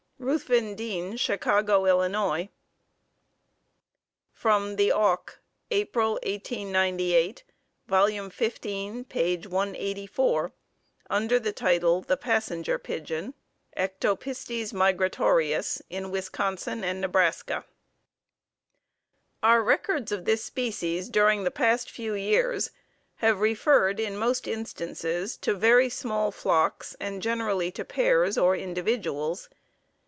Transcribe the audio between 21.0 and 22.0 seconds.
during the past